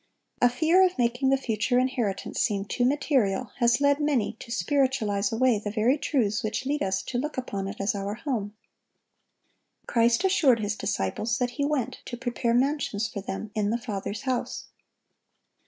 (1178) 0.39 0.47
A 0.49 0.57
fear 0.59 0.87
of 0.87 0.97
making 0.97 1.29
the 1.29 1.37
future 1.37 1.77
inheritance 1.77 2.41
seem 2.41 2.65
too 2.65 2.83
material 2.85 3.51
has 3.57 3.79
led 3.79 3.99
many 3.99 4.33
to 4.39 4.49
spiritualize 4.51 5.31
away 5.31 5.59
the 5.59 5.69
very 5.69 5.95
truths 5.95 6.41
which 6.41 6.65
lead 6.65 6.81
us 6.81 7.03
to 7.03 7.19
look 7.19 7.37
upon 7.37 7.67
it 7.67 7.79
as 7.79 7.93
our 7.93 8.15
home. 8.15 8.55
Christ 9.85 10.23
assured 10.23 10.59
His 10.59 10.75
disciples 10.75 11.37
that 11.37 11.51
He 11.51 11.65
went 11.65 11.99
to 12.05 12.17
prepare 12.17 12.55
mansions 12.55 13.07
for 13.07 13.21
them 13.21 13.51
in 13.53 13.69
the 13.69 13.77
Father's 13.77 14.23
house. 14.23 14.69